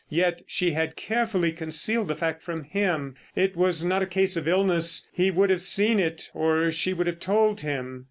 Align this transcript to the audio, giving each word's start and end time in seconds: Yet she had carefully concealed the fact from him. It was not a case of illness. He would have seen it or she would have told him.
Yet 0.09 0.41
she 0.47 0.71
had 0.71 0.95
carefully 0.95 1.51
concealed 1.51 2.07
the 2.07 2.15
fact 2.15 2.41
from 2.41 2.63
him. 2.63 3.13
It 3.35 3.55
was 3.55 3.83
not 3.83 4.01
a 4.01 4.07
case 4.07 4.35
of 4.35 4.47
illness. 4.47 5.07
He 5.13 5.29
would 5.29 5.51
have 5.51 5.61
seen 5.61 5.99
it 5.99 6.31
or 6.33 6.71
she 6.71 6.91
would 6.91 7.05
have 7.05 7.19
told 7.19 7.61
him. 7.61 7.99